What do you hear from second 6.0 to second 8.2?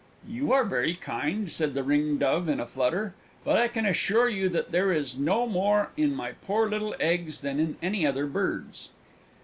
my poor little eggs than in any